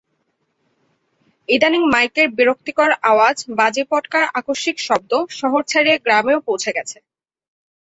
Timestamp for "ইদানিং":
1.49-1.81